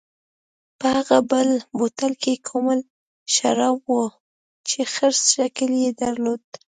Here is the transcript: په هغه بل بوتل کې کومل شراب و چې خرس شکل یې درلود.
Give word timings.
په 0.79 0.87
هغه 0.95 1.17
بل 1.31 1.49
بوتل 1.77 2.13
کې 2.23 2.33
کومل 2.47 2.79
شراب 3.33 3.79
و 3.93 3.99
چې 4.67 4.79
خرس 4.93 5.21
شکل 5.35 5.69
یې 5.83 5.91
درلود. 6.01 6.43